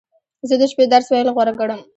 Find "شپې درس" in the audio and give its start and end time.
0.71-1.07